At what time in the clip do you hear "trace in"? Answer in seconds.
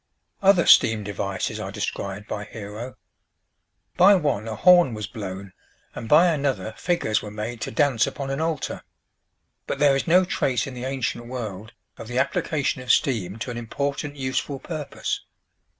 10.25-10.73